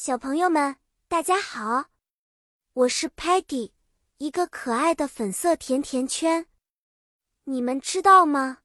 [0.00, 0.76] 小朋友们，
[1.08, 1.86] 大家好，
[2.72, 3.72] 我是 Peggy，
[4.18, 6.46] 一个可爱的粉色甜甜圈。
[7.46, 8.58] 你们知道吗？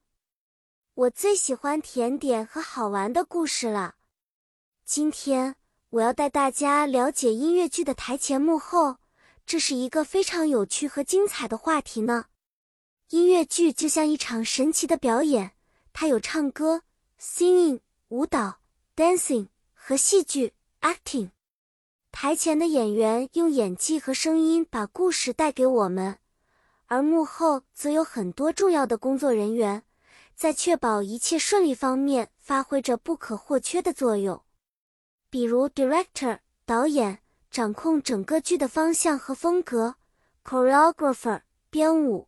[0.93, 3.96] 我最喜欢甜点和好玩的故事了。
[4.85, 5.55] 今天
[5.89, 8.97] 我要带大家了解音乐剧的台前幕后，
[9.43, 12.25] 这是一个非常有趣和精彩的话题呢。
[13.09, 15.54] 音乐剧就像一场神奇的表演，
[15.93, 16.84] 它有唱歌、
[18.09, 18.59] 舞蹈
[18.95, 20.54] （dancing） 和戏剧。
[20.84, 21.29] Acting，
[22.11, 26.20] 台前的演员用演技和声音把故事带给我们，
[26.88, 29.84] 而幕后则有很多重要的工作人员，
[30.35, 34.44] 在确保一切顺利方面发挥着不可或缺的作用。
[35.30, 37.20] 比如，Director 导演
[37.50, 39.95] 掌控整个剧的方向和风格
[40.44, 42.27] ；Choreographer 编舞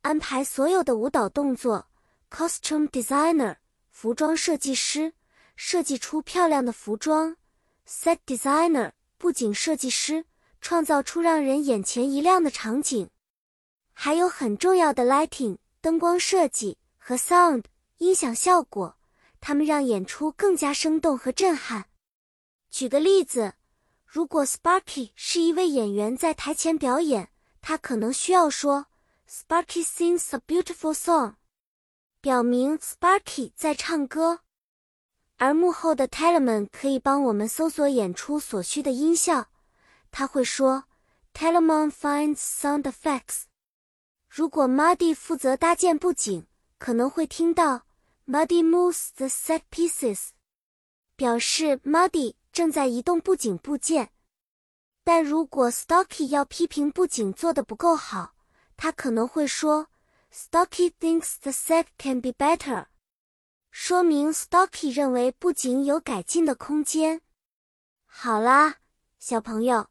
[0.00, 1.86] 安排所有的舞蹈动作
[2.28, 3.58] ；Costume Designer
[3.90, 5.12] 服装设计师
[5.54, 7.36] 设计出漂亮的服装。
[7.92, 10.24] Set designer 布景设计师
[10.62, 13.10] 创造出让人眼前一亮的场景，
[13.92, 17.64] 还有很重要的 lighting 灯光设计和 sound
[17.98, 18.96] 音响效果，
[19.40, 21.90] 他们让演出更加生动和震撼。
[22.70, 23.52] 举个例子，
[24.06, 27.28] 如果 Sparky 是一位演员在台前表演，
[27.60, 28.86] 他可能需要说
[29.28, 31.34] Sparky sings a beautiful song，
[32.22, 34.40] 表明 Sparky 在唱歌。
[35.42, 39.48] 而幕后的 Telemann 可以帮我们搜索演出所需的音效。
[40.12, 40.84] 他会说
[41.34, 43.46] ：“Telemann finds sound effects。”
[44.30, 46.46] 如果 Muddy 负责搭建布景，
[46.78, 47.86] 可能会听到
[48.24, 50.28] “Muddy moves the set pieces”，
[51.16, 54.10] 表示 Muddy 正在移动布景部件。
[55.02, 58.34] 但如果 Stocky 要批评布景做得不够好，
[58.76, 59.88] 他可能会说
[60.32, 62.86] ：“Stocky thinks the set can be better。”
[63.74, 67.22] 说明 Stocky 认为不仅有改进的空间。
[68.04, 68.76] 好啦，
[69.18, 69.88] 小朋友，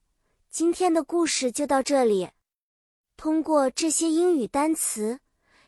[0.51, 2.29] 今天的故事就到这里。
[3.17, 5.19] 通过这些英语单词，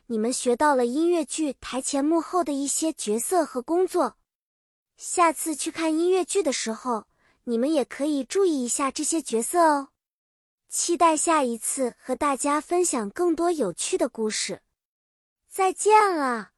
[0.06, 4.16] 你们学到了音乐剧台前幕后的一些角色和工作。
[4.96, 7.08] 下次去看音乐剧的时候，
[7.46, 9.90] 你们也可以注意一下这些角色哦。
[10.70, 14.62] 期待下一次和大家分享更多有趣的故事。
[15.50, 16.53] 再见了。